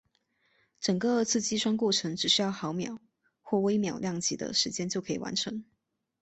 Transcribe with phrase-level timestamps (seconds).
[0.79, 2.97] 整个二次击穿过程只需要毫秒
[3.43, 5.63] 或微秒量级的时间就可以完成。